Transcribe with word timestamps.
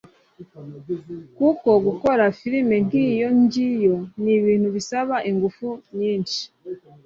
kuko 1.37 1.69
gukora 1.85 2.23
filime 2.39 2.75
nk'iyo 2.85 3.27
ngiyo 3.41 3.95
ni 4.21 4.31
ibintu 4.39 4.67
bisaba 4.75 5.15
ingufu 5.29 5.67
nyinshi 5.97 6.41